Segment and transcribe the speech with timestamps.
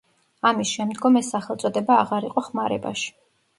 [0.49, 3.17] ამის შემდგომ ეს სახელწოდება აღარ იყო ხმარებაში.